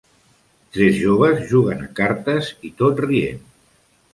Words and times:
Tres 0.77 0.95
joves 1.01 1.45
juguen 1.51 1.83
a 1.83 1.91
cartes 2.01 2.51
i 2.71 2.73
tot 2.81 3.07
rient. 3.09 3.45